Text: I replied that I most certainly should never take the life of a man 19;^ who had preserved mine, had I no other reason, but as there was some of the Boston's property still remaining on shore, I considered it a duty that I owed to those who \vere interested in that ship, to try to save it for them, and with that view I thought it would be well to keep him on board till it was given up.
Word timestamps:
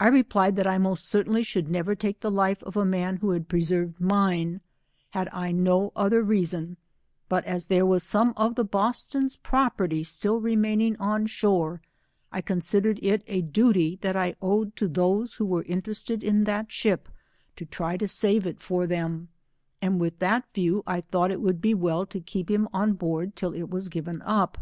I 0.00 0.08
replied 0.08 0.56
that 0.56 0.66
I 0.66 0.76
most 0.76 1.04
certainly 1.04 1.44
should 1.44 1.68
never 1.70 1.94
take 1.94 2.18
the 2.18 2.32
life 2.32 2.64
of 2.64 2.76
a 2.76 2.84
man 2.84 3.18
19;^ 3.18 3.20
who 3.20 3.30
had 3.30 3.46
preserved 3.48 4.00
mine, 4.00 4.60
had 5.10 5.28
I 5.32 5.52
no 5.52 5.92
other 5.94 6.20
reason, 6.20 6.78
but 7.28 7.44
as 7.44 7.66
there 7.66 7.86
was 7.86 8.02
some 8.02 8.34
of 8.36 8.56
the 8.56 8.64
Boston's 8.64 9.36
property 9.36 10.02
still 10.02 10.40
remaining 10.40 10.96
on 10.96 11.26
shore, 11.26 11.80
I 12.32 12.40
considered 12.40 12.98
it 13.02 13.22
a 13.28 13.40
duty 13.40 14.00
that 14.02 14.16
I 14.16 14.34
owed 14.42 14.74
to 14.78 14.88
those 14.88 15.34
who 15.34 15.46
\vere 15.48 15.62
interested 15.62 16.24
in 16.24 16.42
that 16.42 16.72
ship, 16.72 17.08
to 17.54 17.64
try 17.64 17.96
to 17.98 18.08
save 18.08 18.48
it 18.48 18.58
for 18.58 18.88
them, 18.88 19.28
and 19.80 20.00
with 20.00 20.18
that 20.18 20.42
view 20.54 20.82
I 20.88 21.00
thought 21.00 21.30
it 21.30 21.40
would 21.40 21.60
be 21.60 21.72
well 21.72 22.04
to 22.06 22.18
keep 22.18 22.50
him 22.50 22.66
on 22.72 22.94
board 22.94 23.36
till 23.36 23.54
it 23.54 23.70
was 23.70 23.88
given 23.90 24.22
up. 24.22 24.58